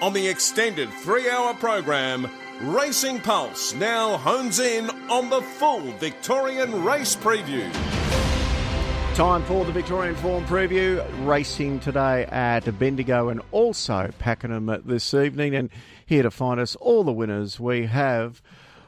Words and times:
on 0.00 0.12
the 0.12 0.28
extended 0.28 0.90
three 0.90 1.28
hour 1.28 1.54
program, 1.54 2.30
Racing 2.60 3.20
Pulse 3.20 3.74
now 3.74 4.16
hones 4.16 4.58
in 4.58 4.90
on 5.10 5.30
the 5.30 5.42
full 5.42 5.80
Victorian 5.98 6.84
race 6.84 7.16
preview. 7.16 7.70
Time 9.14 9.42
for 9.44 9.64
the 9.64 9.72
Victorian 9.72 10.14
Form 10.14 10.44
preview. 10.44 11.04
Racing 11.26 11.80
today 11.80 12.24
at 12.26 12.78
Bendigo 12.78 13.28
and 13.28 13.42
also 13.50 14.10
Pakenham 14.20 14.80
this 14.84 15.12
evening. 15.12 15.56
And 15.56 15.70
here 16.06 16.22
to 16.22 16.30
find 16.30 16.60
us 16.60 16.76
all 16.76 17.02
the 17.02 17.12
winners, 17.12 17.58
we 17.58 17.86
have 17.86 18.40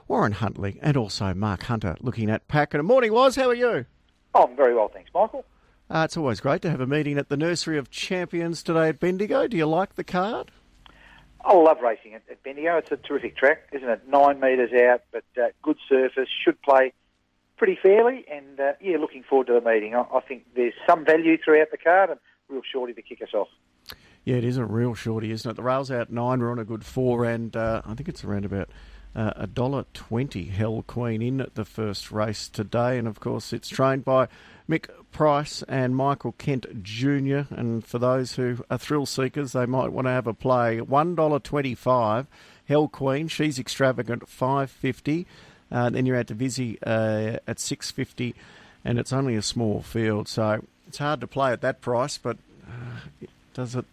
Warren 0.07 0.33
Huntley 0.33 0.79
and 0.83 0.97
also 0.97 1.35
Mark 1.35 1.65
Hunter 1.65 1.97
looking 2.01 2.31
at 2.31 2.47
Pakenham. 2.47 2.87
Morning, 2.87 3.13
Was. 3.13 3.35
How 3.35 3.49
are 3.49 3.55
you? 3.55 3.87
Oh, 4.35 4.45
I'm 4.45 4.55
very 4.55 4.75
well, 4.75 4.87
thanks, 4.87 5.11
Michael. 5.13 5.45
Uh, 5.91 6.03
it's 6.05 6.17
always 6.17 6.39
great 6.39 6.63
to 6.63 6.71
have 6.71 6.81
a 6.81 6.87
meeting 6.87 7.19
at 7.19 7.29
the 7.29 7.37
Nursery 7.37 7.77
of 7.77 7.91
Champions 7.91 8.63
today 8.63 8.91
at 8.91 9.01
Bendigo. 9.01 9.49
Do 9.49 9.57
you 9.57 9.67
like 9.67 9.97
the 9.97 10.05
card? 10.05 10.53
I 11.45 11.55
love 11.55 11.79
racing 11.81 12.15
at, 12.15 12.23
at 12.31 12.43
Bendigo. 12.43 12.77
It's 12.77 12.91
a 12.93 12.97
terrific 12.97 13.37
track, 13.37 13.69
isn't 13.73 13.89
it? 13.89 14.09
Nine 14.09 14.41
metres 14.41 14.71
out, 14.73 15.03
but 15.13 15.25
uh, 15.41 15.49
good 15.63 15.79
surface. 15.89 16.29
Should 16.45 16.61
play 16.63 16.93
pretty 17.57 17.79
fairly, 17.83 18.25
and 18.31 18.59
uh, 18.59 18.73
yeah, 18.81 18.97
looking 18.99 19.23
forward 19.23 19.47
to 19.49 19.53
the 19.55 19.61
meeting. 19.61 19.95
I, 19.95 20.05
I, 20.15 20.21
think 20.21 20.47
there's 20.55 20.75
some 20.87 21.05
value 21.05 21.37
throughout 21.43 21.71
the 21.71 21.79
card, 21.79 22.11
and 22.11 22.21
real 22.49 22.63
shorty 22.71 22.93
to 22.95 23.03
kick 23.03 23.23
us 23.23 23.35
off. 23.35 23.49
Yeah, 24.25 24.37
it 24.37 24.45
is 24.45 24.57
a 24.57 24.65
real 24.65 24.95
shorty, 24.95 25.31
isn't 25.31 25.51
it? 25.51 25.55
The 25.57 25.63
rail's 25.63 25.91
out 25.91 26.11
nine. 26.11 26.41
We're 26.41 26.51
on 26.51 26.59
a 26.59 26.65
good 26.65 26.85
four, 26.85 27.25
and 27.25 27.55
uh, 27.57 27.83
I 27.85 27.95
think 27.95 28.09
it's 28.09 28.25
around 28.25 28.45
about 28.45 28.71
a 29.15 29.47
dollar 29.47 29.85
twenty. 29.93 30.45
Hell 30.45 30.85
Queen 30.87 31.21
in 31.23 31.41
at 31.41 31.55
the 31.55 31.65
first 31.65 32.11
race 32.11 32.49
today, 32.49 32.99
and 32.99 33.09
of 33.09 33.21
course 33.21 33.53
it's 33.53 33.69
trained 33.69 34.05
by 34.05 34.29
Mick 34.69 34.89
Price 35.11 35.65
and 35.69 35.97
Michael 35.97 36.33
Kent 36.33 36.85
Jr. 36.85 37.43
And 37.51 37.85
for 37.85 37.99
those 37.99 38.35
who 38.37 38.59
are 38.71 38.79
thrill 38.79 39.07
seekers, 39.07 39.53
they 39.53 39.67
might 39.67 39.93
want 39.93 40.07
to 40.07 40.13
have 40.13 40.29
a 40.29 40.35
play. 40.35 40.81
One 40.81 41.15
dollar 41.15 41.41
twenty-five. 41.41 42.27
Hell 42.69 42.87
Queen, 42.87 43.27
she's 43.27 43.59
extravagant, 43.59 44.29
five 44.29 44.71
fifty. 44.71 45.27
Uh, 45.73 45.91
then 45.91 46.07
you're 46.07 46.17
out 46.17 46.29
to 46.29 46.35
Vizzy 46.35 46.79
uh, 46.87 47.39
at 47.47 47.59
six 47.59 47.91
fifty, 47.91 48.35
and 48.85 48.99
it's 48.99 49.13
only 49.13 49.35
a 49.35 49.43
small 49.43 49.83
field, 49.83 50.29
so 50.29 50.65
it's 50.87 50.99
hard 50.99 51.21
to 51.21 51.27
play 51.27 51.53
at 51.53 51.63
that 51.63 51.81
price. 51.81 52.17
But 52.17 52.37
uh, 52.67 53.27
does 53.55 53.75
it? 53.75 53.85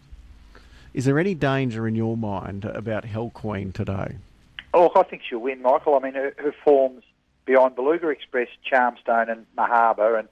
Is 0.94 1.04
there 1.04 1.18
any 1.18 1.34
danger 1.34 1.88
in 1.88 1.96
your 1.96 2.16
mind 2.16 2.64
about 2.64 3.04
Hell 3.04 3.30
Queen 3.30 3.72
today? 3.72 4.16
Oh, 4.80 4.92
I 4.94 5.02
think 5.02 5.22
she'll 5.28 5.40
win, 5.40 5.60
Michael. 5.60 5.96
I 5.96 5.98
mean, 5.98 6.14
her, 6.14 6.32
her 6.38 6.54
forms 6.64 7.02
beyond 7.46 7.74
Beluga 7.74 8.10
Express, 8.10 8.46
Charmstone, 8.70 9.28
and 9.28 9.44
Mahaba, 9.56 10.20
and 10.20 10.28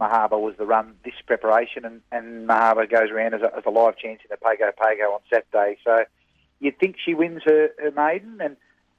Mahaba 0.00 0.40
was 0.40 0.56
the 0.58 0.66
run 0.66 0.96
this 1.04 1.14
preparation, 1.24 1.84
and, 1.84 2.00
and 2.10 2.48
Mahaba 2.48 2.90
goes 2.90 3.10
around 3.12 3.34
as 3.34 3.42
a, 3.42 3.56
as 3.56 3.62
a 3.64 3.70
live 3.70 3.96
chance 3.96 4.20
in 4.24 4.28
the 4.28 4.38
Pago 4.38 4.72
Pago 4.76 5.04
on 5.12 5.20
Saturday. 5.32 5.78
So 5.84 6.04
you'd 6.58 6.76
think 6.80 6.96
she 6.98 7.14
wins 7.14 7.42
her, 7.44 7.68
her 7.78 7.92
maiden, 7.92 8.40
and 8.40 8.56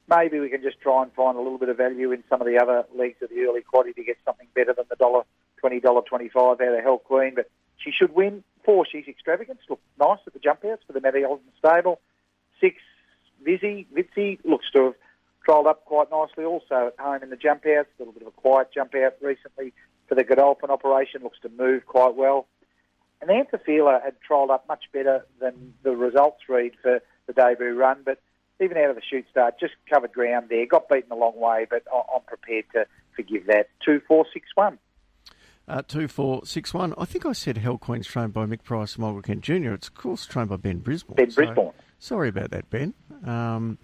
maybe 0.10 0.40
we 0.40 0.50
can 0.50 0.62
just 0.62 0.80
try 0.80 1.04
and 1.04 1.12
find 1.12 1.38
a 1.38 1.42
little 1.42 1.58
bit 1.58 1.68
of 1.68 1.76
value 1.76 2.14
in 2.14 2.24
some 2.30 2.40
of 2.40 2.48
the 2.48 2.58
other 2.58 2.86
legs 2.96 3.22
of 3.22 3.30
the 3.30 3.42
early 3.42 3.62
quaddy 3.62 3.94
to 3.94 4.04
get 4.06 4.18
something 4.24 4.48
better 4.56 4.74
than 4.74 4.86
the 4.90 4.96
dollar 4.96 5.24
twenty 5.58 5.82
dollar 5.82 6.02
twenty 6.04 6.30
five 6.30 6.62
out 6.62 6.78
of 6.78 6.82
Hell 6.82 7.00
Queen. 7.00 7.34
But 7.36 7.50
she 7.76 7.92
should 7.92 8.16
win. 8.16 8.42
Four, 8.64 8.86
she's 8.90 9.08
extravagance. 9.10 9.60
Look 9.70 9.82
nice 10.00 10.20
at 10.26 10.32
the 10.32 10.40
jump 10.40 10.64
outs 10.64 10.84
for 10.88 10.94
the 10.94 11.02
Matty 11.02 11.26
Osmond 11.26 11.52
stable. 11.60 12.00
Six, 12.62 12.78
Vizzy, 13.44 13.88
Vitzy 13.96 14.40
looks 14.44 14.70
to 14.72 14.86
have 14.86 14.94
trialled 15.48 15.68
up 15.68 15.86
quite 15.86 16.10
nicely 16.12 16.44
also 16.44 16.88
at 16.88 17.00
home 17.00 17.24
in 17.24 17.30
the 17.30 17.36
jump 17.36 17.66
outs. 17.66 17.90
A 17.98 18.02
little 18.02 18.14
bit 18.14 18.24
of 18.24 18.30
a 18.30 18.32
quiet 18.32 18.70
jump 18.74 18.96
out 18.96 19.16
recently 19.22 19.74
for 20.08 20.16
the 20.16 20.24
Godolphin 20.24 20.70
operation, 20.70 21.24
looks 21.24 21.40
to 21.42 21.50
move 21.50 21.86
quite 21.86 22.16
well. 22.16 22.48
And 23.22 23.30
Anthophyla 23.30 24.04
had 24.04 24.16
trialled 24.28 24.52
up 24.52 24.68
much 24.68 24.86
better 24.94 25.26
than 25.40 25.74
the 25.84 25.96
results 25.96 26.42
read 26.48 26.74
for 26.82 27.02
the 27.26 27.34
debut 27.34 27.74
run, 27.74 28.02
but 28.06 28.22
even 28.62 28.78
out 28.78 28.90
of 28.90 28.96
the 28.96 29.02
chute 29.02 29.26
start, 29.30 29.60
just 29.60 29.74
covered 29.90 30.14
ground 30.14 30.48
there, 30.50 30.66
got 30.66 30.88
beaten 30.90 31.12
a 31.12 31.16
long 31.16 31.40
way, 31.40 31.66
but 31.70 31.84
I'm 31.94 32.22
prepared 32.26 32.66
to 32.74 32.86
forgive 33.16 33.48
that. 33.48 33.70
2 33.86 34.02
4 34.08 34.26
6 34.34 34.48
1. 34.56 34.80
Uh, 35.68 35.82
two, 35.86 36.08
four, 36.08 36.46
six, 36.46 36.74
one. 36.74 36.94
I 36.98 37.04
think 37.04 37.26
I 37.26 37.34
said 37.34 37.58
Hell 37.58 37.78
Queen's 37.78 38.08
trained 38.08 38.32
by 38.32 38.46
Mick 38.46 38.64
Price 38.64 38.96
and 38.96 39.24
Kent 39.24 39.42
Jr. 39.42 39.74
It's 39.74 39.90
of 39.90 39.96
course 39.96 40.26
trained 40.26 40.48
by 40.48 40.56
Ben 40.56 40.78
Brisbane. 40.78 41.16
Ben 41.16 41.30
so, 41.30 41.44
Brisbane. 41.44 41.72
Sorry 42.00 42.30
about 42.30 42.52
that, 42.52 42.70
Ben. 42.70 42.94
Um, 43.26 43.78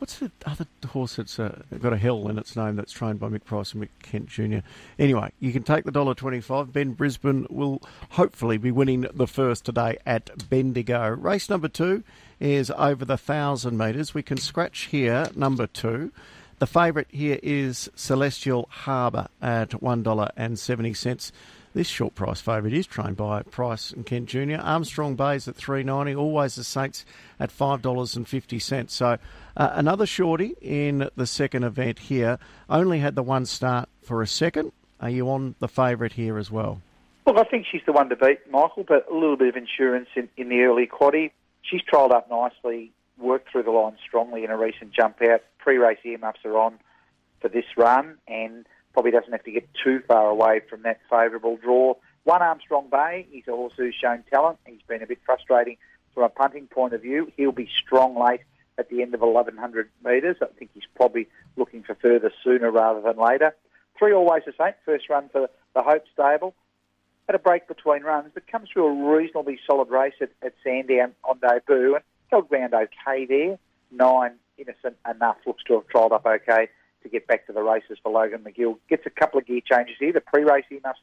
What's 0.00 0.18
the 0.18 0.32
other 0.46 0.64
horse 0.88 1.16
that's 1.16 1.38
uh, 1.38 1.60
got 1.78 1.92
a 1.92 1.98
hill 1.98 2.28
in 2.28 2.38
its 2.38 2.56
name 2.56 2.76
that's 2.76 2.90
trained 2.90 3.20
by 3.20 3.28
Mick 3.28 3.44
Price 3.44 3.74
and 3.74 3.82
Mick 3.82 3.90
Kent 4.02 4.28
Jr.? 4.28 4.60
Anyway, 4.98 5.30
you 5.40 5.52
can 5.52 5.62
take 5.62 5.84
the 5.84 5.92
dollar 5.92 6.14
twenty-five. 6.14 6.72
Ben 6.72 6.92
Brisbane 6.92 7.46
will 7.50 7.82
hopefully 8.12 8.56
be 8.56 8.70
winning 8.70 9.04
the 9.12 9.26
first 9.26 9.66
today 9.66 9.98
at 10.06 10.48
Bendigo. 10.48 11.10
Race 11.10 11.50
number 11.50 11.68
two 11.68 12.02
is 12.40 12.70
over 12.78 13.04
the 13.04 13.18
thousand 13.18 13.76
metres. 13.76 14.14
We 14.14 14.22
can 14.22 14.38
scratch 14.38 14.86
here 14.86 15.28
number 15.36 15.66
two. 15.66 16.12
The 16.60 16.66
favourite 16.66 17.08
here 17.10 17.38
is 17.42 17.90
Celestial 17.94 18.68
Harbour 18.70 19.28
at 19.42 19.82
one 19.82 20.02
dollar 20.02 20.30
and 20.34 20.58
seventy 20.58 20.94
cents. 20.94 21.30
This 21.72 21.86
short 21.86 22.16
price 22.16 22.40
favourite 22.40 22.74
is 22.74 22.86
trained 22.86 23.16
by 23.16 23.42
Price 23.42 23.92
and 23.92 24.04
Kent 24.04 24.28
Jr. 24.28 24.56
Armstrong 24.60 25.14
Bays 25.14 25.46
at 25.46 25.54
three 25.54 25.84
ninety. 25.84 26.16
Always 26.16 26.56
the 26.56 26.64
Saints 26.64 27.04
at 27.38 27.52
five 27.52 27.80
dollars 27.80 28.16
and 28.16 28.26
fifty 28.26 28.58
cents. 28.58 28.92
So 28.94 29.18
uh, 29.56 29.70
another 29.74 30.04
shorty 30.04 30.56
in 30.60 31.08
the 31.14 31.26
second 31.26 31.62
event 31.62 32.00
here. 32.00 32.40
Only 32.68 32.98
had 32.98 33.14
the 33.14 33.22
one 33.22 33.46
start 33.46 33.88
for 34.02 34.20
a 34.20 34.26
second. 34.26 34.72
Are 35.00 35.10
you 35.10 35.30
on 35.30 35.54
the 35.60 35.68
favourite 35.68 36.14
here 36.14 36.38
as 36.38 36.50
well? 36.50 36.82
Look, 37.24 37.38
I 37.38 37.44
think 37.44 37.66
she's 37.70 37.82
the 37.86 37.92
one 37.92 38.08
to 38.08 38.16
beat, 38.16 38.40
Michael. 38.50 38.82
But 38.82 39.06
a 39.08 39.14
little 39.14 39.36
bit 39.36 39.48
of 39.48 39.56
insurance 39.56 40.08
in, 40.16 40.28
in 40.36 40.48
the 40.48 40.62
early 40.62 40.88
quaddy. 40.88 41.30
She's 41.62 41.82
trialled 41.82 42.10
up 42.10 42.28
nicely, 42.28 42.90
worked 43.16 43.52
through 43.52 43.62
the 43.62 43.70
line 43.70 43.96
strongly 44.04 44.42
in 44.42 44.50
a 44.50 44.56
recent 44.56 44.92
jump 44.92 45.22
out. 45.22 45.42
Pre-race 45.58 45.98
earmuffs 46.04 46.40
are 46.44 46.58
on 46.58 46.80
for 47.40 47.48
this 47.48 47.64
run, 47.76 48.18
and 48.26 48.66
probably 48.92 49.10
doesn't 49.10 49.32
have 49.32 49.44
to 49.44 49.50
get 49.52 49.68
too 49.84 50.00
far 50.06 50.28
away 50.28 50.60
from 50.68 50.82
that 50.82 51.00
favourable 51.08 51.56
draw. 51.56 51.94
One 52.24 52.42
Armstrong 52.42 52.88
Bay, 52.90 53.26
he's 53.30 53.48
a 53.48 53.52
horse 53.52 53.72
who's 53.76 53.94
shown 53.94 54.24
talent. 54.30 54.58
He's 54.66 54.82
been 54.86 55.02
a 55.02 55.06
bit 55.06 55.18
frustrating 55.24 55.76
from 56.14 56.24
a 56.24 56.28
punting 56.28 56.66
point 56.66 56.92
of 56.92 57.02
view. 57.02 57.32
He'll 57.36 57.52
be 57.52 57.68
strong 57.84 58.18
late 58.18 58.40
at 58.78 58.88
the 58.90 59.02
end 59.02 59.14
of 59.14 59.20
1100 59.20 59.90
metres. 60.04 60.36
I 60.42 60.46
think 60.58 60.70
he's 60.74 60.84
probably 60.94 61.28
looking 61.56 61.82
for 61.82 61.94
further 61.94 62.32
sooner 62.42 62.70
rather 62.70 63.00
than 63.00 63.16
later. 63.16 63.54
Three 63.98 64.12
always 64.12 64.42
the 64.44 64.54
same. 64.58 64.74
First 64.84 65.08
run 65.08 65.28
for 65.30 65.48
the 65.74 65.82
Hope 65.82 66.04
Stable. 66.12 66.54
Had 67.26 67.36
a 67.36 67.38
break 67.38 67.68
between 67.68 68.02
runs, 68.02 68.30
but 68.34 68.46
comes 68.46 68.70
through 68.70 68.86
a 68.86 69.16
reasonably 69.16 69.58
solid 69.66 69.88
race 69.88 70.14
at, 70.20 70.30
at 70.42 70.54
Sandown 70.64 71.14
on 71.22 71.38
debut 71.38 71.94
and 71.94 72.04
held 72.28 72.48
ground 72.48 72.74
okay 72.74 73.24
there. 73.26 73.58
Nine 73.92 74.32
innocent 74.58 74.96
enough 75.08 75.36
looks 75.46 75.62
to 75.64 75.74
have 75.74 75.86
trialled 75.88 76.12
up 76.12 76.26
okay 76.26 76.68
to 77.02 77.08
get 77.08 77.26
back 77.26 77.46
to 77.46 77.52
the 77.52 77.62
races 77.62 77.98
for 78.02 78.12
Logan 78.12 78.44
McGill. 78.44 78.78
Gets 78.88 79.06
a 79.06 79.10
couple 79.10 79.38
of 79.38 79.46
gear 79.46 79.60
changes 79.64 79.96
here. 79.98 80.12
The 80.12 80.20
pre-race 80.20 80.64
he 80.68 80.80
must 80.84 81.00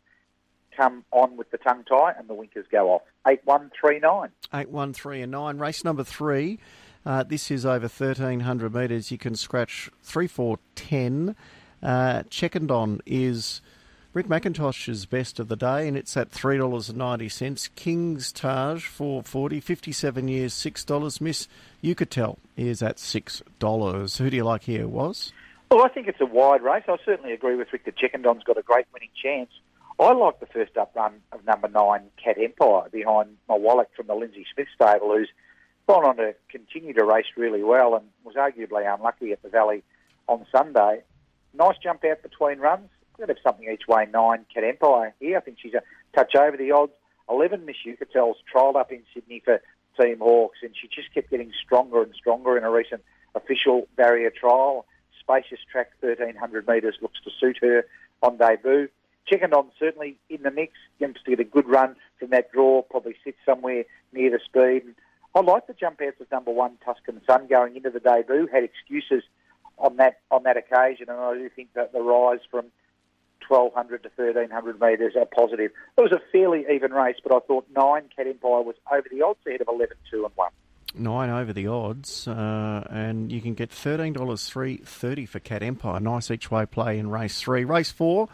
come 0.76 1.04
on 1.12 1.38
with 1.38 1.50
the 1.52 1.58
tongue 1.58 1.84
tie 1.90 2.14
and 2.18 2.28
the 2.28 2.34
winkers 2.34 2.66
go 2.72 2.92
off. 2.92 3.02
8139. 3.28 4.30
813 4.54 5.24
and 5.24 5.32
9. 5.32 5.58
Race 5.58 5.84
number 5.84 6.04
three. 6.04 6.60
Uh, 7.06 7.24
this 7.24 7.50
is 7.50 7.66
over 7.66 7.88
1,300 7.88 8.74
metres. 8.74 9.12
You 9.12 9.18
can 9.18 9.36
scratch 9.36 9.90
3, 10.04 10.28
4, 10.28 10.60
10. 10.76 11.36
Uh, 11.82 12.24
is 13.06 13.62
Rick 14.14 14.28
McIntosh's 14.28 15.06
best 15.06 15.40
of 15.40 15.48
the 15.48 15.56
day, 15.56 15.88
and 15.88 15.96
it's 15.96 16.18
at 16.18 16.32
$3.90. 16.32 17.76
King's 17.76 18.32
Taj, 18.32 18.84
440 18.84 19.60
57 19.60 20.28
years, 20.28 20.54
$6. 20.54 21.22
Miss 21.22 21.48
Yucatel 21.84 22.38
is 22.58 22.82
at 22.82 22.98
$6. 22.98 24.18
Who 24.18 24.30
do 24.30 24.36
you 24.36 24.44
like 24.44 24.64
here, 24.64 24.88
Was? 24.88 25.32
Well, 25.70 25.84
I 25.84 25.90
think 25.90 26.08
it's 26.08 26.22
a 26.22 26.26
wide 26.26 26.62
race. 26.62 26.84
I 26.88 26.98
certainly 27.04 27.34
agree 27.34 27.56
with 27.56 27.74
Rick 27.74 27.86
that 27.86 27.98
Checkendon's 27.98 28.44
got 28.44 28.58
a 28.58 28.62
great 28.62 28.86
winning 28.94 29.10
chance. 29.22 29.50
I 30.00 30.14
like 30.14 30.40
the 30.40 30.46
first 30.46 30.78
up 30.78 30.96
run 30.96 31.16
of 31.32 31.44
number 31.46 31.68
nine, 31.68 32.04
Cat 32.24 32.38
Empire, 32.42 32.88
behind 32.92 33.36
my 33.50 33.56
Wallach 33.56 33.90
from 33.96 34.08
the 34.08 34.16
Lindsay 34.16 34.46
Smith 34.54 34.68
stable, 34.74 35.14
who's 35.14 35.30
gone 35.88 36.06
on 36.06 36.18
to 36.18 36.36
continue 36.50 36.94
to 36.94 37.04
race 37.04 37.26
really 37.36 37.64
well 37.64 37.96
and 37.96 38.06
was 38.24 38.36
arguably 38.36 38.92
unlucky 38.92 39.32
at 39.32 39.42
the 39.42 39.50
Valley 39.50 39.84
on 40.28 40.46
Sunday. 40.52 41.02
Nice 41.54 41.78
jump 41.84 42.06
out 42.06 42.22
between 42.22 42.60
runs. 42.60 42.90
We're 43.18 43.28
have 43.28 43.38
something 43.44 43.68
each 43.68 43.88
way. 43.88 44.08
Nine, 44.14 44.46
Cat 44.54 44.64
Empire 44.64 45.14
here. 45.20 45.38
I 45.38 45.42
think 45.42 45.58
she's 45.60 45.74
a 45.74 45.82
touch 46.16 46.36
over 46.36 46.56
the 46.56 46.72
odds. 46.72 46.94
11, 47.30 47.66
Miss 47.66 47.78
Yucatel's 47.86 48.38
trialled 48.54 48.76
up 48.76 48.92
in 48.92 49.02
Sydney 49.14 49.42
for 49.44 49.62
Team 50.00 50.20
Hawkes, 50.20 50.60
and 50.62 50.74
she 50.80 50.88
just 50.88 51.14
kept 51.14 51.32
getting 51.32 51.52
stronger 51.66 52.04
and 52.04 52.14
stronger 52.14 52.58
in 52.58 52.64
a 52.64 52.72
recent 52.72 53.02
official 53.36 53.88
barrier 53.98 54.30
trial 54.30 54.86
spacious 55.28 55.60
track, 55.70 55.92
1300 56.00 56.68
metres, 56.68 56.96
looks 57.02 57.20
to 57.24 57.32
suit 57.40 57.58
her 57.62 57.86
on 58.22 58.38
debut. 58.38 58.88
Checkendon 59.30 59.70
certainly 59.78 60.16
in 60.30 60.42
the 60.44 60.52
mix, 60.52 60.74
Gets 61.00 61.22
to 61.24 61.32
get 61.32 61.40
a 61.40 61.44
good 61.44 61.68
run 61.68 61.96
from 62.18 62.30
that 62.30 62.52
draw, 62.52 62.82
probably 62.82 63.16
sits 63.24 63.38
somewhere 63.46 63.84
near 64.14 64.32
the 64.32 64.40
speed. 64.44 64.84
And 64.84 64.96
I 65.36 65.42
like 65.42 65.68
the 65.68 65.74
jump 65.74 66.02
outs 66.02 66.20
of 66.22 66.32
number 66.32 66.52
one, 66.52 66.78
Tuscan 66.84 67.22
Sun, 67.28 67.48
going 67.48 67.76
into 67.76 67.90
the 67.90 68.00
debut. 68.00 68.48
Had 68.52 68.64
excuses 68.64 69.24
on 69.78 69.98
that 69.98 70.22
on 70.32 70.44
that 70.44 70.58
occasion, 70.58 71.10
and 71.10 71.20
I 71.20 71.34
do 71.34 71.50
think 71.50 71.74
that 71.74 71.94
the 71.94 72.02
rise 72.02 72.40
from 72.50 72.66
1200 73.48 74.04
to 74.04 74.10
1300 74.16 74.82
metres 74.82 75.14
are 75.16 75.26
positive. 75.26 75.72
It 75.98 76.02
was 76.02 76.12
a 76.12 76.22
fairly 76.32 76.66
even 76.72 76.92
race, 76.92 77.18
but 77.22 77.36
I 77.36 77.40
thought 77.46 77.68
nine 77.76 78.10
Cat 78.16 78.28
Empire 78.28 78.62
was 78.62 78.76
over 78.92 79.08
the 79.12 79.22
odds 79.22 79.40
ahead 79.46 79.62
of 79.62 79.68
11, 79.68 79.96
2 80.10 80.26
and 80.26 80.34
1. 80.36 80.50
Nine 81.00 81.30
over 81.30 81.54
the 81.54 81.68
odds, 81.68 82.28
uh, 82.28 82.88
and 82.90 83.32
you 83.32 83.42
can 83.42 83.54
get 83.54 83.72
thirteen 83.72 84.14
dollars 84.14 84.48
three 84.48 84.78
thirty 84.78 85.26
for 85.26 85.40
Cat 85.40 85.64
Empire. 85.64 86.00
Nice 86.00 86.32
each 86.32 86.50
way 86.52 86.66
play 86.66 86.98
in 87.00 87.10
race 87.10 87.40
three. 87.40 87.64
Race 87.64 87.92
four 87.92 88.30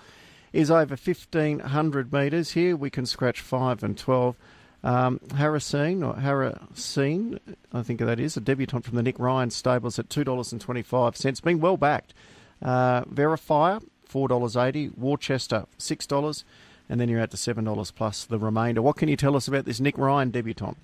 is 0.52 0.70
over 0.70 0.96
fifteen 0.96 1.60
hundred 1.60 2.12
metres. 2.14 2.52
Here 2.52 2.76
we 2.76 2.90
can 2.90 3.06
scratch 3.06 3.42
five 3.42 3.84
and 3.84 3.98
twelve. 3.98 4.36
Um, 4.84 5.22
Harrison 5.38 6.04
or 6.04 6.16
Harrison, 6.16 7.40
I 7.72 7.84
think 7.84 8.02
that 8.02 8.20
is 8.20 8.36
a 8.36 8.42
debutant 8.42 8.84
from 8.84 8.98
the 8.98 9.04
Nick 9.04 9.18
Ryan 9.18 9.50
stables 9.50 9.98
at 9.98 10.10
two 10.10 10.24
dollars 10.26 10.52
and 10.52 10.60
twenty 10.60 10.82
five 10.82 11.16
cents, 11.16 11.40
being 11.40 11.62
well 11.62 11.78
backed. 11.78 12.14
Uh, 12.62 13.04
Verifier 13.06 13.82
four 14.06 14.28
dollars 14.28 14.58
eighty. 14.58 14.90
Worcester 14.90 15.66
six 15.78 16.06
dollars, 16.06 16.44
and 16.90 17.00
then 17.00 17.08
you're 17.08 17.22
out 17.22 17.32
to 17.32 17.38
seven 17.38 17.64
dollars 17.64 17.92
plus 17.92 18.26
the 18.26 18.38
remainder. 18.38 18.82
What 18.82 18.98
can 18.98 19.08
you 19.08 19.16
tell 19.16 19.36
us 19.38 19.48
about 19.48 19.66
this 19.66 19.80
Nick 19.80 19.98
Ryan 19.98 20.32
debutant? 20.32 20.78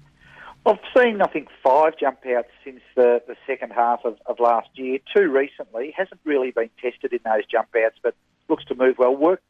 I've 0.70 0.78
seen, 0.96 1.20
I 1.20 1.26
think, 1.26 1.48
five 1.64 1.98
jump 2.00 2.20
outs 2.28 2.50
since 2.64 2.82
the, 2.96 3.24
the 3.28 3.36
second 3.48 3.72
half 3.72 4.02
of, 4.06 4.20
of 4.28 4.40
last 4.40 4.70
year. 4.76 5.00
Two 5.16 5.32
recently. 5.32 5.96
Hasn't 5.98 6.22
really 6.26 6.52
been 6.52 6.70
tested 6.80 7.12
in 7.12 7.22
those 7.26 7.44
jump 7.52 7.70
outs, 7.84 7.96
but 8.04 8.14
looks 8.50 8.66
to 8.66 8.76
move 8.76 9.00
well. 9.00 9.16
Worked 9.16 9.42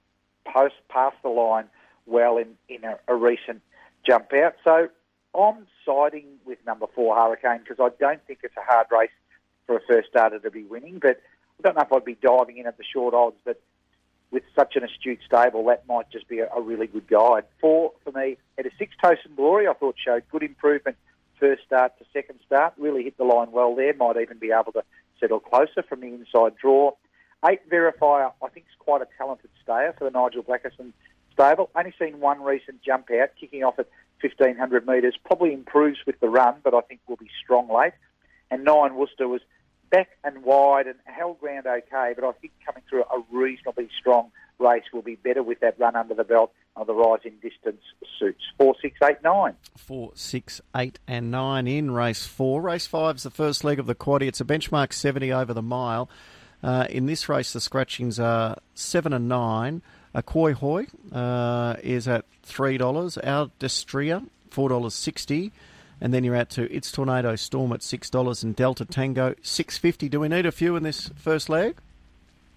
post 0.46 0.76
past 0.88 1.18
the 1.22 1.28
line 1.28 1.66
well 2.06 2.38
in, 2.38 2.56
in 2.70 2.86
a, 2.86 2.98
a 3.10 3.16
recent 3.16 3.62
jump 4.08 4.32
out. 4.34 4.56
So 4.64 4.88
I'm 5.38 5.68
siding 5.86 6.26
with 6.46 6.58
number 6.66 6.86
four 6.96 7.18
Hurricane 7.18 7.66
because 7.68 7.82
I 7.82 7.90
don't 8.00 8.26
think 8.26 8.40
it's 8.44 8.56
a 8.56 8.64
hard 8.64 8.88
race 8.90 9.12
for 9.68 9.76
a 9.76 9.82
first 9.90 10.08
starter 10.08 10.40
to 10.40 10.50
be 10.50 10.64
winning. 10.64 11.00
But 11.00 11.20
I 11.60 11.64
don't 11.64 11.76
know 11.76 11.82
if 11.82 11.92
I'd 11.92 12.06
be 12.06 12.16
diving 12.16 12.60
in 12.60 12.66
at 12.66 12.78
the 12.78 12.86
short 12.86 13.14
odds, 13.14 13.36
but 13.44 13.62
with 14.32 14.44
such 14.56 14.78
an 14.78 14.86
astute 14.86 15.20
stable, 15.26 15.66
that 15.66 15.86
might 15.86 16.10
just 16.12 16.30
be 16.30 16.40
a, 16.40 16.48
a 16.56 16.62
really 16.62 16.88
good 16.88 17.10
guide. 17.10 17.44
Four 17.60 17.92
for 18.06 18.14
me 18.14 18.38
at 18.58 18.66
a 18.66 18.70
six 18.80 18.94
Tosin 19.04 19.36
Glory, 19.36 19.68
I 19.68 19.74
thought 19.74 19.96
showed 20.02 20.24
good 20.32 20.44
improvement 20.44 20.96
first 21.40 21.64
start 21.66 21.98
to 22.00 22.06
second 22.14 22.40
start. 22.46 22.74
Really 22.78 23.04
hit 23.04 23.18
the 23.18 23.24
line 23.24 23.52
well 23.52 23.76
there. 23.76 23.94
Might 23.94 24.18
even 24.18 24.38
be 24.38 24.52
able 24.52 24.72
to 24.74 24.84
settle 25.20 25.40
closer 25.40 25.84
from 25.88 26.02
the 26.02 26.08
inside 26.08 26.56
draw. 26.58 26.92
Eight 27.48 27.70
Verifier, 27.70 28.32
I 28.44 28.48
think, 28.50 28.66
is 28.68 28.76
quite 28.80 29.02
a 29.02 29.08
talented 29.18 29.50
stayer 29.64 29.94
for 29.98 30.04
the 30.04 30.12
Nigel 30.12 30.44
Blackiston 30.44 30.92
stable. 31.34 31.70
Only 31.76 31.94
seen 31.98 32.20
one 32.20 32.42
recent 32.42 32.82
jump 32.82 33.10
out, 33.12 33.30
kicking 33.40 33.64
off 33.64 33.80
at 33.80 33.88
1500 34.22 34.86
metres. 34.86 35.16
Probably 35.24 35.54
improves 35.54 36.00
with 36.06 36.20
the 36.20 36.28
run, 36.28 36.56
but 36.64 36.74
I 36.74 36.82
think 36.82 37.00
will 37.08 37.16
be 37.16 37.30
strong 37.42 37.70
late. 37.70 37.94
And 38.52 38.64
nine 38.64 38.96
Worcester 38.96 39.28
was 39.28 39.42
back 39.90 40.10
and 40.24 40.44
wide 40.44 40.88
and 40.88 40.96
held 41.06 41.40
ground 41.40 41.68
okay, 41.68 42.14
but 42.16 42.24
I 42.24 42.32
think 42.34 42.54
coming 42.66 42.84
through 42.90 43.04
a 43.04 43.22
reasonably 43.32 43.90
strong 44.00 44.32
race 44.60 44.84
will 44.94 45.02
be 45.02 45.16
better 45.16 45.42
with 45.42 45.60
that 45.62 45.80
run 45.80 45.96
under 45.96 46.14
the 46.14 46.24
belt. 46.24 46.52
The 46.86 46.94
rise 46.94 47.20
in 47.26 47.34
distance 47.42 47.82
suits. 48.18 48.42
Four, 48.58 48.74
six, 48.82 48.98
eight, 49.04 49.18
nine. 49.22 49.56
Four, 49.76 50.12
six, 50.16 50.62
eight, 50.74 50.98
and 51.10 51.30
nine 51.30 51.68
in 51.68 51.92
race 51.92 52.26
four. 52.26 52.62
Race 52.62 52.88
five 52.88 53.18
is 53.18 53.24
the 53.24 53.30
first 53.30 53.66
leg 53.66 53.80
of 53.80 53.86
the 53.86 53.96
quaddy. 53.96 54.30
It's 54.30 54.40
a 54.40 54.46
benchmark 54.46 54.94
70 54.94 55.34
over 55.34 55.54
the 55.54 55.62
mile. 55.62 56.10
Uh, 56.64 56.86
in 56.90 57.06
this 57.06 57.28
race, 57.28 57.52
the 57.52 57.60
scratchings 57.60 58.18
are 58.18 58.58
seven 58.76 59.12
and 59.12 59.28
nine. 59.28 59.82
A 60.14 60.24
Koi 60.24 60.54
Hoi 60.54 60.88
uh, 61.12 61.76
is 61.84 62.08
at 62.08 62.26
three 62.44 62.78
dollars. 62.78 63.18
Our 63.18 63.52
Destria 63.60 64.26
four 64.50 64.70
dollars 64.70 64.96
sixty, 64.96 65.52
and 66.02 66.14
then 66.14 66.24
you're 66.24 66.36
out 66.36 66.50
to 66.52 66.74
It's 66.74 66.92
Tornado 66.92 67.36
Storm 67.36 67.74
at 67.74 67.84
six 67.84 68.10
dollars 68.10 68.44
and 68.44 68.56
Delta 68.56 68.86
Tango 68.86 69.36
six 69.42 69.78
fifty. 69.78 70.10
Do 70.10 70.20
we 70.20 70.28
need 70.28 70.46
a 70.46 70.52
few 70.52 70.76
in 70.76 70.84
this 70.84 71.10
first 71.16 71.50
leg? 71.50 71.78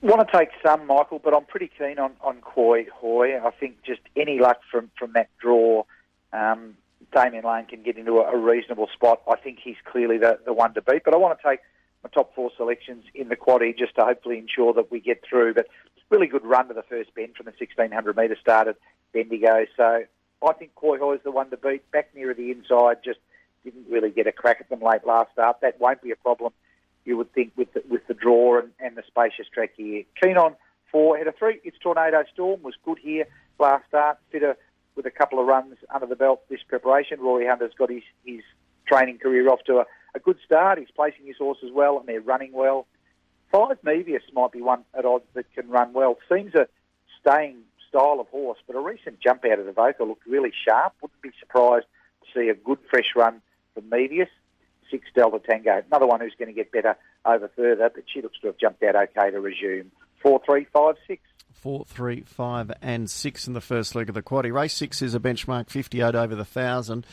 want 0.02 0.28
to 0.28 0.36
take 0.36 0.50
some, 0.64 0.86
Michael, 0.86 1.20
but 1.22 1.34
I'm 1.34 1.44
pretty 1.44 1.70
keen 1.78 1.98
on 1.98 2.12
on 2.20 2.40
Koi 2.40 2.86
Hoi. 2.92 3.38
I 3.38 3.50
think 3.50 3.82
just 3.84 4.00
any 4.16 4.38
luck 4.38 4.60
from 4.70 4.90
from 4.98 5.12
that 5.12 5.28
draw, 5.40 5.84
um, 6.32 6.76
Damian 7.14 7.44
Lane 7.44 7.66
can 7.66 7.82
get 7.82 7.96
into 7.96 8.18
a, 8.18 8.32
a, 8.32 8.36
reasonable 8.36 8.88
spot. 8.92 9.22
I 9.30 9.36
think 9.36 9.58
he's 9.62 9.76
clearly 9.84 10.18
the 10.18 10.38
the 10.44 10.52
one 10.52 10.74
to 10.74 10.82
beat. 10.82 11.04
But 11.04 11.14
I 11.14 11.18
want 11.18 11.38
to 11.38 11.48
take 11.48 11.60
my 12.02 12.10
top 12.10 12.34
four 12.34 12.50
selections 12.56 13.04
in 13.14 13.28
the 13.28 13.36
quaddy 13.36 13.76
just 13.76 13.94
to 13.94 14.04
hopefully 14.04 14.38
ensure 14.38 14.72
that 14.74 14.90
we 14.90 15.00
get 15.00 15.22
through. 15.28 15.54
But 15.54 15.68
it's 15.96 16.04
really 16.10 16.26
good 16.26 16.44
run 16.44 16.68
to 16.68 16.74
the 16.74 16.82
first 16.82 17.14
bend 17.14 17.36
from 17.36 17.44
the 17.44 17.52
1600 17.52 18.16
metre 18.16 18.36
start 18.40 18.68
at 18.68 18.76
Bendigo. 19.12 19.66
So 19.76 20.04
I 20.46 20.52
think 20.54 20.74
Koi 20.74 20.98
Hoi 20.98 21.14
is 21.14 21.20
the 21.22 21.30
one 21.30 21.50
to 21.50 21.56
beat. 21.56 21.88
Back 21.92 22.08
near 22.14 22.34
the 22.34 22.50
inside, 22.50 22.98
just 23.04 23.20
didn't 23.64 23.86
really 23.88 24.10
get 24.10 24.26
a 24.26 24.32
crack 24.32 24.58
at 24.60 24.68
them 24.68 24.80
late 24.80 25.06
last 25.06 25.32
start. 25.32 25.60
That 25.62 25.80
won't 25.80 26.02
be 26.02 26.10
a 26.10 26.16
problem 26.16 26.52
you 27.04 27.16
would 27.16 27.32
think 27.32 27.52
with 27.56 27.72
the, 27.72 27.82
with 27.88 28.06
the 28.06 28.14
draw 28.14 28.58
and, 28.58 28.70
and 28.78 28.96
the 28.96 29.02
spacious 29.06 29.46
track 29.52 29.72
here. 29.76 30.04
Keen 30.22 30.36
on 30.36 30.54
four, 30.90 31.16
header 31.16 31.34
three. 31.36 31.60
It's 31.64 31.76
Tornado 31.78 32.22
Storm 32.32 32.62
was 32.62 32.74
good 32.84 32.98
here 32.98 33.26
last 33.58 33.86
start. 33.88 34.18
Fitter 34.30 34.56
with 34.94 35.06
a 35.06 35.10
couple 35.10 35.40
of 35.40 35.46
runs 35.46 35.76
under 35.92 36.06
the 36.06 36.16
belt 36.16 36.42
this 36.48 36.62
preparation. 36.66 37.20
Rory 37.20 37.46
Hunter's 37.46 37.72
got 37.76 37.90
his, 37.90 38.02
his 38.24 38.42
training 38.86 39.18
career 39.18 39.48
off 39.48 39.60
to 39.66 39.78
a, 39.78 39.86
a 40.14 40.20
good 40.20 40.38
start. 40.44 40.78
He's 40.78 40.90
placing 40.94 41.26
his 41.26 41.36
horses 41.38 41.70
well 41.72 41.98
and 41.98 42.06
they're 42.06 42.20
running 42.20 42.52
well. 42.52 42.86
Five 43.50 43.78
Mevius 43.84 44.22
might 44.32 44.52
be 44.52 44.62
one 44.62 44.84
at 44.96 45.04
odds 45.04 45.24
that 45.34 45.52
can 45.54 45.68
run 45.68 45.92
well. 45.92 46.18
Seems 46.32 46.54
a 46.54 46.68
staying 47.20 47.58
style 47.88 48.18
of 48.20 48.28
horse, 48.28 48.58
but 48.66 48.76
a 48.76 48.80
recent 48.80 49.20
jump 49.20 49.44
out 49.44 49.58
of 49.58 49.66
the 49.66 49.72
Vocal 49.72 50.08
looked 50.08 50.26
really 50.26 50.52
sharp. 50.66 50.94
Wouldn't 51.02 51.20
be 51.20 51.30
surprised 51.38 51.86
to 52.22 52.40
see 52.40 52.48
a 52.48 52.54
good 52.54 52.78
fresh 52.90 53.12
run 53.14 53.42
from 53.74 53.88
Medius, 53.90 54.28
six 54.90 55.06
Delta 55.14 55.38
Tango. 55.38 55.82
Another 55.86 56.06
one 56.06 56.20
who's 56.20 56.34
going 56.38 56.48
to 56.48 56.54
get 56.54 56.72
better 56.72 56.96
over 57.24 57.50
further, 57.56 57.90
but 57.94 58.04
she 58.12 58.22
looks 58.22 58.38
to 58.40 58.48
have 58.48 58.58
jumped 58.58 58.82
out 58.82 58.96
okay 58.96 59.30
to 59.30 59.40
resume. 59.40 59.90
Four, 60.22 60.40
three, 60.44 60.66
five, 60.72 60.96
six. 61.06 61.22
Four, 61.52 61.84
three, 61.84 62.22
five, 62.22 62.72
and 62.82 63.08
six 63.08 63.46
in 63.46 63.52
the 63.52 63.60
first 63.60 63.94
leg 63.94 64.08
of 64.08 64.14
the 64.14 64.22
quaddy. 64.22 64.52
Race 64.52 64.74
six 64.74 65.00
is 65.02 65.14
a 65.14 65.20
benchmark 65.20 65.70
58 65.70 66.14
over 66.14 66.34
the 66.34 66.44
thousand. 66.44 67.06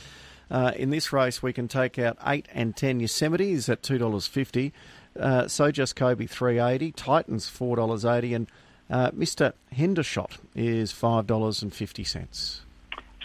Uh, 0.51 0.71
in 0.75 0.89
this 0.89 1.13
race, 1.13 1.43
we 1.43 1.53
can 1.53 1.67
take 1.67 1.99
out 1.99 2.17
eight 2.25 2.47
and 2.53 2.75
ten. 2.75 2.99
Yosemite 2.99 3.51
is 3.51 3.69
at 3.69 3.83
two 3.83 3.99
dollars 3.99 4.25
fifty. 4.25 4.73
Uh, 5.19 5.47
so 5.47 5.69
just 5.71 5.95
Kobe 5.95 6.25
three 6.25 6.59
eighty. 6.59 6.91
Titans 6.91 7.47
four 7.47 7.75
dollars 7.75 8.03
eighty, 8.03 8.33
and 8.33 8.47
uh, 8.89 9.11
Mister 9.13 9.53
Hendershot 9.75 10.39
is 10.55 10.91
five 10.91 11.27
dollars 11.27 11.61
and 11.61 11.71
fifty 11.71 12.03
cents. 12.03 12.61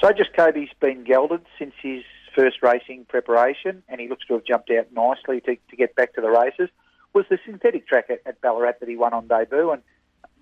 So 0.02 0.10
just 0.12 0.34
Kobe's 0.36 0.68
been 0.80 1.04
gelded 1.04 1.40
since 1.58 1.72
his 1.80 2.02
first 2.34 2.62
racing 2.62 3.06
preparation, 3.08 3.82
and 3.88 4.00
he 4.00 4.08
looks 4.08 4.26
to 4.26 4.34
have 4.34 4.44
jumped 4.44 4.70
out 4.70 4.92
nicely 4.92 5.40
to, 5.42 5.56
to 5.70 5.76
get 5.76 5.94
back 5.94 6.14
to 6.14 6.20
the 6.20 6.30
races, 6.30 6.68
was 7.12 7.24
the 7.30 7.38
synthetic 7.44 7.86
track 7.86 8.06
at, 8.10 8.20
at 8.26 8.40
Ballarat 8.40 8.80
that 8.80 8.88
he 8.88 8.96
won 8.96 9.12
on 9.12 9.28
debut 9.28 9.70
and 9.70 9.82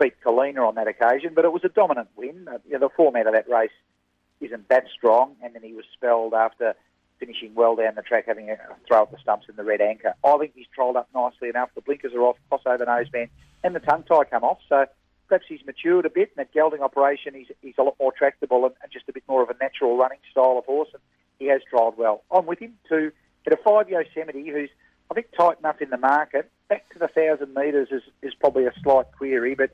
beat 0.00 0.14
Colina 0.24 0.66
on 0.66 0.74
that 0.76 0.88
occasion. 0.88 1.32
But 1.34 1.44
it 1.44 1.52
was 1.52 1.64
a 1.64 1.68
dominant 1.68 2.08
win. 2.16 2.48
Uh, 2.48 2.58
you 2.66 2.72
know, 2.72 2.80
the 2.80 2.88
format 2.96 3.26
of 3.26 3.34
that 3.34 3.48
race 3.48 3.70
isn't 4.40 4.68
that 4.68 4.84
strong, 4.96 5.36
and 5.42 5.54
then 5.54 5.62
he 5.62 5.74
was 5.74 5.84
spelled 5.92 6.34
after 6.34 6.74
finishing 7.18 7.54
well 7.54 7.76
down 7.76 7.94
the 7.94 8.02
track, 8.02 8.24
having 8.26 8.50
a 8.50 8.56
throw 8.88 9.02
at 9.02 9.10
the 9.12 9.18
stumps 9.18 9.46
in 9.48 9.54
the 9.54 9.62
red 9.62 9.80
anchor. 9.80 10.14
I 10.24 10.38
think 10.38 10.52
he's 10.56 10.66
trolled 10.74 10.96
up 10.96 11.08
nicely 11.14 11.48
enough. 11.48 11.70
The 11.74 11.80
blinkers 11.80 12.12
are 12.14 12.22
off, 12.22 12.36
crossover 12.50 12.86
noseband, 12.86 13.28
and 13.62 13.76
the 13.76 13.80
tongue 13.80 14.02
tie 14.02 14.24
come 14.24 14.42
off. 14.42 14.58
So 14.68 14.86
perhaps 15.28 15.46
he's 15.48 15.64
matured 15.64 16.04
a 16.04 16.10
bit 16.10 16.30
in 16.30 16.34
that 16.36 16.52
gelding 16.52 16.82
operation. 16.82 17.32
He's, 17.34 17.46
he's 17.60 17.76
a 17.78 17.82
lot 17.82 17.96
more 18.00 18.12
tractable 18.12 18.66
and, 18.66 18.74
and, 18.82 18.90
just 18.90 19.08
a 19.08 19.12
bit 19.12 19.22
more 19.28 19.42
of 19.42 19.50
a 19.50 19.56
natural 19.60 19.96
running 19.96 20.18
style 20.30 20.58
of 20.58 20.64
horse. 20.64 20.88
And 20.92 21.02
he 21.42 21.48
has 21.48 21.60
trialled 21.72 21.96
well. 21.96 22.22
I'm 22.30 22.46
with 22.46 22.60
him 22.60 22.74
to 22.88 23.10
get 23.44 23.52
a 23.52 23.56
five 23.56 23.88
Yosemite 23.88 24.48
who's 24.48 24.70
I 25.10 25.14
think 25.14 25.26
tight 25.36 25.58
enough 25.58 25.82
in 25.82 25.90
the 25.90 25.98
market. 25.98 26.50
Back 26.68 26.90
to 26.92 26.98
the 26.98 27.08
thousand 27.08 27.52
metres 27.52 27.88
is, 27.90 28.02
is 28.22 28.32
probably 28.34 28.64
a 28.64 28.72
slight 28.82 29.06
query, 29.18 29.54
but 29.54 29.70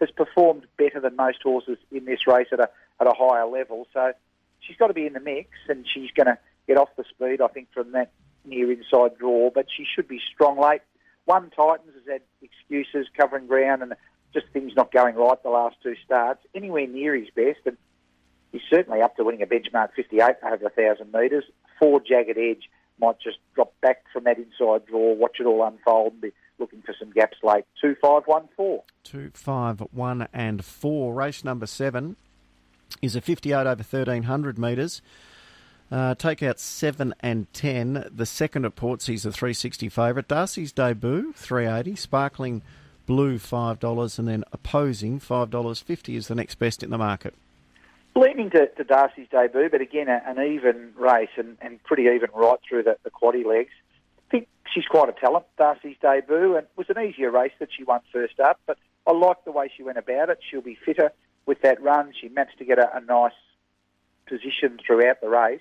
has 0.00 0.10
performed 0.12 0.64
better 0.78 1.00
than 1.00 1.16
most 1.16 1.42
horses 1.42 1.76
in 1.90 2.04
this 2.04 2.26
race 2.26 2.46
at 2.52 2.60
a 2.60 2.70
at 3.00 3.06
a 3.06 3.12
higher 3.12 3.46
level. 3.46 3.86
So 3.92 4.12
she's 4.60 4.76
got 4.76 4.86
to 4.86 4.94
be 4.94 5.06
in 5.06 5.12
the 5.12 5.20
mix, 5.20 5.50
and 5.68 5.84
she's 5.92 6.10
going 6.12 6.26
to 6.26 6.38
get 6.66 6.76
off 6.76 6.88
the 6.96 7.04
speed. 7.04 7.40
I 7.40 7.48
think 7.48 7.68
from 7.72 7.92
that 7.92 8.12
near 8.44 8.70
inside 8.70 9.18
draw, 9.18 9.50
but 9.50 9.66
she 9.76 9.84
should 9.84 10.08
be 10.08 10.20
strong 10.32 10.58
late. 10.58 10.82
One 11.24 11.50
Titans 11.50 11.94
has 11.94 12.10
had 12.10 12.22
excuses 12.40 13.08
covering 13.14 13.48
ground 13.48 13.82
and 13.82 13.94
just 14.32 14.46
things 14.52 14.72
not 14.76 14.92
going 14.92 15.16
right 15.16 15.42
the 15.42 15.50
last 15.50 15.76
two 15.82 15.96
starts. 16.04 16.40
Anywhere 16.54 16.86
near 16.86 17.14
his 17.14 17.28
best, 17.34 17.60
and 17.66 17.76
he's 18.52 18.62
certainly 18.70 19.02
up 19.02 19.16
to 19.16 19.24
winning 19.24 19.42
a 19.42 19.46
benchmark 19.46 19.92
58 19.94 20.36
over 20.44 20.64
1,000 20.64 21.12
metres. 21.12 21.44
Four 21.78 22.00
jagged 22.00 22.38
edge 22.38 22.68
might 23.00 23.20
just 23.20 23.38
drop 23.54 23.72
back 23.80 24.04
from 24.12 24.24
that 24.24 24.38
inside 24.38 24.86
draw, 24.86 25.14
watch 25.14 25.36
it 25.40 25.46
all 25.46 25.64
unfold, 25.64 26.12
and 26.12 26.20
be 26.20 26.32
looking 26.58 26.82
for 26.82 26.94
some 26.98 27.10
gaps 27.10 27.38
late. 27.42 27.64
Two, 27.80 27.94
five, 28.00 28.22
one, 28.26 28.48
four. 28.56 28.82
Two, 29.04 29.30
five, 29.34 29.80
one, 29.92 30.28
and 30.32 30.64
four. 30.64 31.14
Race 31.14 31.44
number 31.44 31.66
seven 31.66 32.16
is 33.00 33.14
a 33.14 33.20
58 33.20 33.54
over 33.54 33.68
1,300 33.68 34.58
metres. 34.58 35.02
Uh, 35.90 36.14
take 36.14 36.42
out 36.42 36.60
7 36.60 37.14
and 37.20 37.50
10. 37.54 38.10
The 38.14 38.26
second 38.26 38.66
at 38.66 38.76
Portsea's 38.76 39.24
a 39.24 39.32
360 39.32 39.88
favourite. 39.88 40.28
Darcy's 40.28 40.70
debut, 40.70 41.32
380. 41.32 41.96
Sparkling 41.96 42.62
Blue, 43.06 43.38
$5. 43.38 44.18
And 44.18 44.28
then 44.28 44.44
opposing, 44.52 45.18
$5.50 45.18 46.14
is 46.14 46.28
the 46.28 46.34
next 46.34 46.56
best 46.56 46.82
in 46.82 46.90
the 46.90 46.98
market 46.98 47.34
leaning 48.14 48.50
to, 48.50 48.66
to 48.66 48.84
Darcy's 48.84 49.28
debut, 49.30 49.68
but 49.70 49.80
again, 49.80 50.08
a, 50.08 50.22
an 50.26 50.38
even 50.40 50.92
race 50.96 51.28
and, 51.36 51.56
and 51.60 51.82
pretty 51.84 52.04
even 52.04 52.30
right 52.34 52.58
through 52.68 52.82
the, 52.84 52.96
the 53.04 53.10
quaddy 53.10 53.44
legs. 53.44 53.72
I 54.28 54.30
think 54.30 54.48
she's 54.72 54.86
quite 54.86 55.08
a 55.08 55.12
talent, 55.12 55.46
Darcy's 55.56 55.96
debut, 56.00 56.56
and 56.56 56.64
it 56.64 56.70
was 56.76 56.90
an 56.90 57.02
easier 57.02 57.30
race 57.30 57.52
that 57.60 57.68
she 57.76 57.84
won 57.84 58.00
first 58.12 58.40
up, 58.40 58.60
but 58.66 58.78
I 59.06 59.12
like 59.12 59.44
the 59.44 59.52
way 59.52 59.70
she 59.74 59.82
went 59.82 59.98
about 59.98 60.28
it. 60.30 60.38
She'll 60.48 60.60
be 60.60 60.78
fitter 60.84 61.12
with 61.46 61.62
that 61.62 61.82
run. 61.82 62.12
She 62.20 62.28
managed 62.28 62.58
to 62.58 62.64
get 62.64 62.78
a, 62.78 62.96
a 62.96 63.00
nice 63.00 63.32
position 64.26 64.78
throughout 64.84 65.20
the 65.20 65.28
race. 65.28 65.60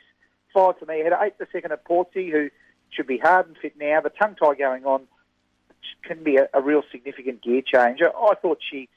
Five 0.53 0.79
to 0.79 0.85
me, 0.85 0.99
had 0.99 1.13
eight 1.21 1.37
the 1.37 1.47
second 1.51 1.71
at 1.71 1.85
Portsea, 1.85 2.31
who 2.31 2.49
should 2.89 3.07
be 3.07 3.17
hard 3.17 3.47
and 3.47 3.57
fit 3.57 3.77
now. 3.79 4.01
The 4.01 4.09
tongue 4.09 4.35
tie 4.35 4.55
going 4.55 4.85
on 4.85 5.07
can 6.03 6.23
be 6.23 6.37
a, 6.37 6.47
a 6.53 6.61
real 6.61 6.83
significant 6.91 7.41
gear 7.41 7.61
changer. 7.61 8.09
I 8.09 8.33
thought 8.35 8.59
she 8.69 8.89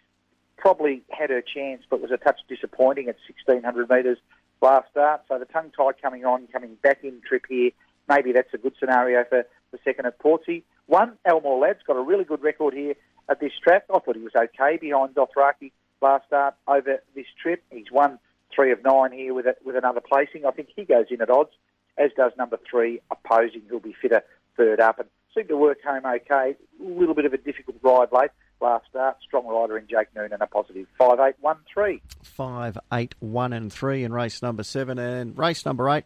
probably 0.61 1.03
had 1.11 1.31
her 1.31 1.43
chance, 1.43 1.83
but 1.89 2.01
was 2.01 2.11
a 2.11 2.19
touch 2.19 2.41
disappointing 2.49 3.09
at 3.09 3.17
1600 3.27 3.89
metres 3.89 4.19
last 4.61 4.91
start. 4.91 5.23
So 5.27 5.39
the 5.39 5.47
tongue 5.47 5.73
tie 5.77 5.93
coming 6.01 6.25
on, 6.25 6.47
coming 6.53 6.77
back 6.83 7.03
in 7.03 7.21
trip 7.27 7.45
here, 7.49 7.71
maybe 8.09 8.33
that's 8.33 8.53
a 8.53 8.59
good 8.59 8.75
scenario 8.79 9.25
for 9.25 9.45
the 9.73 9.79
second 9.85 10.07
at 10.07 10.19
Portsea. 10.19 10.63
One, 10.87 11.17
Elmore 11.25 11.61
Lad's 11.61 11.83
got 11.87 11.97
a 11.97 12.03
really 12.03 12.25
good 12.25 12.43
record 12.43 12.75
here 12.75 12.95
at 13.29 13.41
this 13.41 13.53
track. 13.63 13.85
I 13.93 13.99
thought 13.99 14.17
he 14.17 14.23
was 14.23 14.33
okay 14.37 14.77
behind 14.77 15.15
Dothraki 15.15 15.73
last 16.03 16.27
start 16.27 16.55
over 16.69 17.03
this 17.15 17.27
trip. 17.41 17.63
He's 17.71 17.91
won 17.91 18.19
three 18.55 18.73
of 18.73 18.83
nine 18.85 19.13
here 19.13 19.33
with 19.33 19.47
a, 19.47 19.57
with 19.65 19.77
another 19.77 20.01
placing. 20.01 20.45
I 20.45 20.51
think 20.51 20.69
he 20.75 20.85
goes 20.85 21.07
in 21.11 21.23
at 21.23 21.31
odds, 21.31 21.53
as 21.97 22.11
does 22.17 22.33
number 22.37 22.59
three, 22.71 23.01
opposing, 23.11 23.63
who'll 23.69 23.81
be 23.81 23.95
fitter 24.01 24.23
third 24.57 24.81
up. 24.81 24.99
And 24.99 25.09
seemed 25.35 25.49
to 25.49 25.57
work 25.57 25.79
home 25.85 26.05
okay. 26.05 26.57
A 26.81 26.83
little 26.83 27.15
bit 27.15 27.25
of 27.25 27.33
a 27.33 27.39
difficult 27.39 27.77
ride 27.83 28.09
late 28.13 28.31
last 28.61 28.87
start. 28.89 29.17
Strong 29.27 29.47
rider 29.47 29.79
in 29.79 29.87
Jake 29.87 30.09
Noonan, 30.15 30.41
a 30.41 30.47
positive 30.47 30.87
five 30.99 31.19
eight 31.21 31.37
one 31.41 31.59
three. 31.73 32.03
Five 32.23 32.79
eight 32.93 33.15
one 33.21 33.53
and 33.53 33.73
three 33.73 34.05
in 34.05 34.13
race 34.13 34.43
number 34.43 34.63
seven 34.63 34.99
and 34.99 35.37
race 35.37 35.65
number 35.65 35.89
eight. 35.89 36.05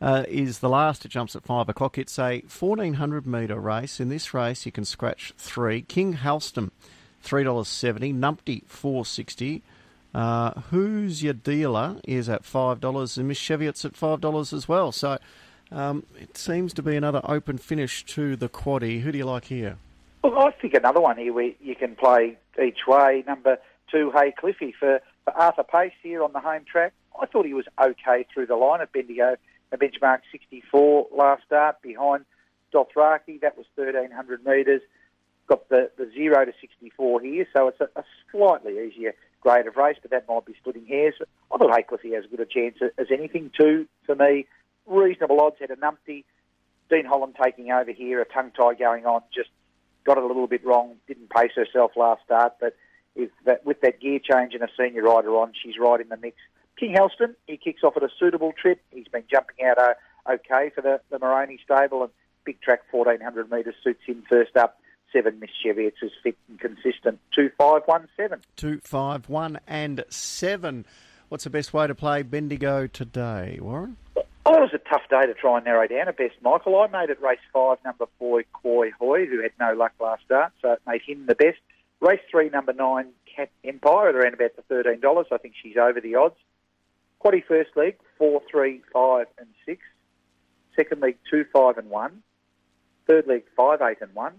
Uh, 0.00 0.24
is 0.28 0.60
the 0.60 0.68
last. 0.68 1.04
It 1.04 1.08
jumps 1.08 1.34
at 1.34 1.42
five 1.42 1.68
o'clock. 1.68 1.98
It's 1.98 2.20
a 2.20 2.40
1400 2.42 3.26
metre 3.26 3.58
race. 3.58 3.98
In 3.98 4.08
this 4.08 4.32
race, 4.32 4.64
you 4.64 4.70
can 4.70 4.84
scratch 4.84 5.34
three. 5.36 5.82
King 5.82 6.14
Halston, 6.14 6.70
$3.70. 7.24 8.14
Numpty, 8.14 8.64
four 8.66 9.04
sixty. 9.04 9.62
Uh, 10.14 10.52
who's 10.70 11.22
your 11.22 11.34
dealer 11.34 11.96
is 12.04 12.28
at 12.28 12.42
$5 12.42 13.18
and 13.18 13.28
Miss 13.28 13.38
Cheviot's 13.38 13.84
at 13.84 13.92
$5 13.92 14.52
as 14.52 14.66
well. 14.66 14.90
So 14.90 15.18
um, 15.70 16.04
it 16.18 16.36
seems 16.36 16.72
to 16.74 16.82
be 16.82 16.96
another 16.96 17.20
open 17.24 17.58
finish 17.58 18.04
to 18.06 18.36
the 18.36 18.48
quaddy. 18.48 19.02
Who 19.02 19.12
do 19.12 19.18
you 19.18 19.26
like 19.26 19.44
here? 19.46 19.76
Well, 20.22 20.38
I 20.38 20.50
think 20.50 20.74
another 20.74 21.00
one 21.00 21.16
here 21.16 21.32
where 21.32 21.52
you 21.60 21.74
can 21.76 21.94
play 21.94 22.38
each 22.62 22.86
way. 22.86 23.24
Number 23.26 23.58
two, 23.90 24.10
Hay 24.10 24.32
Cliffy 24.38 24.74
for, 24.78 25.00
for 25.24 25.36
Arthur 25.36 25.62
Pace 25.62 25.92
here 26.02 26.22
on 26.22 26.32
the 26.32 26.40
home 26.40 26.64
track. 26.70 26.92
I 27.20 27.26
thought 27.26 27.46
he 27.46 27.54
was 27.54 27.66
okay 27.80 28.26
through 28.32 28.46
the 28.46 28.56
line 28.56 28.80
at 28.80 28.92
Bendigo. 28.92 29.36
A 29.70 29.76
benchmark 29.76 30.20
64 30.32 31.08
last 31.12 31.44
start 31.44 31.82
behind 31.82 32.24
Dothraki. 32.72 33.40
That 33.40 33.56
was 33.56 33.66
1,300 33.74 34.44
metres. 34.44 34.82
Got 35.46 35.68
the, 35.68 35.90
the 35.96 36.10
0 36.14 36.44
to 36.44 36.52
64 36.60 37.20
here, 37.20 37.46
so 37.54 37.68
it's 37.68 37.80
a, 37.80 37.88
a 37.96 38.04
slightly 38.30 38.78
easier 38.78 39.14
grade 39.40 39.66
of 39.66 39.76
race, 39.76 39.96
but 40.02 40.10
that 40.10 40.28
might 40.28 40.44
be 40.44 40.54
splitting 40.60 40.86
hairs. 40.86 41.14
I 41.52 41.56
thought 41.56 41.74
Hay 41.74 41.82
Cliffy 41.82 42.12
has 42.12 42.24
as 42.24 42.30
good 42.30 42.40
a 42.40 42.46
chance 42.46 42.76
as 42.98 43.06
anything, 43.10 43.50
too, 43.56 43.86
for 44.04 44.14
me 44.14 44.46
reasonable 44.88 45.40
odds 45.40 45.56
had 45.60 45.70
a 45.70 45.76
numpty. 45.76 46.24
Dean 46.90 47.04
Holland 47.04 47.36
taking 47.42 47.70
over 47.70 47.92
here, 47.92 48.20
a 48.20 48.24
tongue 48.24 48.50
tie 48.56 48.74
going 48.74 49.04
on, 49.04 49.22
just 49.34 49.50
got 50.08 50.16
it 50.16 50.24
a 50.24 50.26
little 50.26 50.46
bit 50.46 50.64
wrong, 50.64 50.96
didn't 51.06 51.28
pace 51.28 51.52
herself 51.54 51.92
last 51.94 52.22
start, 52.24 52.54
but 52.58 52.74
if 53.14 53.30
that, 53.44 53.64
with 53.66 53.82
that 53.82 54.00
gear 54.00 54.18
change 54.18 54.54
and 54.54 54.62
a 54.62 54.68
senior 54.78 55.02
rider 55.02 55.36
on, 55.36 55.52
she's 55.62 55.74
right 55.78 56.00
in 56.00 56.08
the 56.08 56.16
mix. 56.16 56.38
King 56.80 56.94
Helston, 56.94 57.36
he 57.46 57.58
kicks 57.58 57.84
off 57.84 57.96
at 57.96 58.02
a 58.02 58.08
suitable 58.18 58.52
trip. 58.52 58.80
He's 58.90 59.08
been 59.08 59.24
jumping 59.30 59.66
out 59.66 59.78
uh, 59.78 60.32
okay 60.32 60.70
for 60.74 60.80
the, 60.80 61.00
the 61.10 61.18
Moroney 61.18 61.60
stable, 61.62 62.04
and 62.04 62.12
big 62.44 62.58
track 62.62 62.80
1400 62.90 63.50
metres 63.50 63.74
suits 63.84 64.00
him 64.06 64.24
first 64.30 64.56
up. 64.56 64.80
Seven 65.12 65.40
Miss 65.40 65.50
Cheviots 65.64 66.02
is 66.02 66.12
fit 66.22 66.36
and 66.48 66.58
consistent. 66.58 67.18
Two 67.34 67.50
five 67.58 67.82
one 67.86 68.08
seven. 68.16 68.40
Two 68.56 68.80
five 68.84 69.28
one 69.28 69.58
and 69.66 70.04
seven. 70.10 70.84
What's 71.28 71.44
the 71.44 71.50
best 71.50 71.72
way 71.72 71.86
to 71.86 71.94
play 71.94 72.22
Bendigo 72.22 72.86
today, 72.86 73.58
Warren? 73.60 73.96
Oh, 74.50 74.54
it 74.54 74.60
was 74.60 74.72
a 74.72 74.88
tough 74.88 75.02
day 75.10 75.26
to 75.26 75.34
try 75.34 75.58
and 75.58 75.66
narrow 75.66 75.86
down 75.86 76.08
a 76.08 76.12
best, 76.14 76.36
Michael. 76.40 76.80
I 76.80 76.86
made 76.86 77.10
it 77.10 77.20
race 77.20 77.38
five, 77.52 77.76
number 77.84 78.06
four, 78.18 78.42
Koi 78.54 78.90
Hoy, 78.98 79.26
who 79.26 79.42
had 79.42 79.50
no 79.60 79.74
luck 79.74 79.92
last 80.00 80.24
start, 80.24 80.54
so 80.62 80.72
it 80.72 80.80
made 80.86 81.02
him 81.02 81.26
the 81.26 81.34
best. 81.34 81.58
Race 82.00 82.22
three, 82.30 82.48
number 82.48 82.72
nine, 82.72 83.08
Cat 83.26 83.50
Empire, 83.62 84.08
at 84.08 84.14
around 84.14 84.32
about 84.32 84.52
the 84.56 84.62
$13. 84.74 85.24
I 85.30 85.36
think 85.36 85.52
she's 85.62 85.76
over 85.76 86.00
the 86.00 86.14
odds. 86.14 86.36
Quaddy 87.22 87.44
first 87.44 87.76
leg, 87.76 87.98
four, 88.16 88.40
three, 88.50 88.80
five, 88.90 89.26
and 89.38 89.48
six. 89.66 89.82
Second 90.74 91.02
leg, 91.02 91.18
two, 91.30 91.44
five, 91.52 91.76
and 91.76 91.90
one. 91.90 92.22
Third 93.06 93.26
leg, 93.26 93.42
five, 93.54 93.82
eight, 93.82 93.98
and 94.00 94.14
one. 94.14 94.32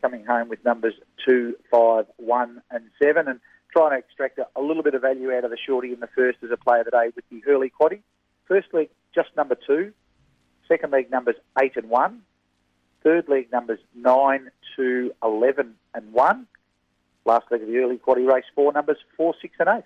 Coming 0.00 0.24
home 0.24 0.48
with 0.48 0.64
numbers 0.64 0.94
two, 1.24 1.54
five, 1.70 2.06
one, 2.16 2.60
and 2.72 2.86
seven, 3.00 3.28
and 3.28 3.38
trying 3.72 3.92
to 3.92 3.98
extract 3.98 4.40
a, 4.40 4.60
little 4.60 4.82
bit 4.82 4.94
of 4.94 5.02
value 5.02 5.32
out 5.32 5.44
of 5.44 5.52
the 5.52 5.58
shorty 5.64 5.92
in 5.92 6.00
the 6.00 6.08
first 6.08 6.38
as 6.42 6.50
a 6.50 6.56
player 6.56 6.80
of 6.80 6.86
the 6.86 6.90
day 6.90 7.12
with 7.14 7.24
the 7.30 7.40
early 7.48 7.70
quaddy. 7.70 8.00
First 8.48 8.74
leg, 8.74 8.88
just 9.14 9.30
number 9.36 9.56
two. 9.66 9.92
Second 10.68 10.92
leg, 10.92 11.10
numbers 11.10 11.36
eight 11.60 11.76
and 11.76 11.88
one. 11.88 12.22
Third 13.02 13.28
leg, 13.28 13.50
numbers 13.52 13.80
nine, 13.94 14.50
two, 14.76 15.12
eleven, 15.22 15.74
and 15.94 16.12
one. 16.12 16.46
Last 17.24 17.46
leg 17.50 17.62
of 17.62 17.68
the 17.68 17.76
early 17.78 17.98
quaddy 17.98 18.26
race, 18.26 18.44
four 18.54 18.72
numbers 18.72 18.98
four, 19.16 19.34
six, 19.40 19.54
and 19.58 19.68
eight. 19.68 19.84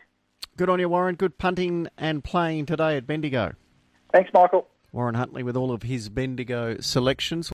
Good 0.57 0.71
on 0.71 0.81
you, 0.81 0.89
Warren. 0.89 1.17
Good 1.17 1.37
punting 1.39 1.89
and 1.99 2.25
playing 2.25 2.67
today 2.67 2.97
at 2.97 3.07
Bendigo. 3.07 3.55
Thanks, 4.13 4.31
Michael. 4.33 4.67
Warren 4.93 5.15
Huntley 5.15 5.43
with 5.43 5.57
all 5.57 5.73
of 5.73 5.83
his 5.83 6.09
Bendigo 6.09 6.79
selections. 6.81 7.45